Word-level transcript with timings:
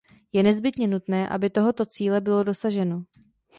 Je 0.33 0.43
nezbytně 0.43 0.87
nutné, 0.87 1.29
aby 1.29 1.49
tohoto 1.49 1.85
cíle 1.85 2.21
bylo 2.21 2.43
dosaženo. 2.43 3.03